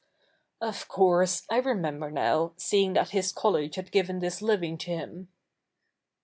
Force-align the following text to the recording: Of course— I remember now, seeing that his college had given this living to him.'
Of 0.61 0.87
course— 0.87 1.43
I 1.51 1.57
remember 1.57 2.09
now, 2.09 2.53
seeing 2.57 2.93
that 2.93 3.09
his 3.11 3.31
college 3.31 3.75
had 3.75 3.91
given 3.91 4.17
this 4.17 4.41
living 4.41 4.79
to 4.79 4.89
him.' 4.89 5.27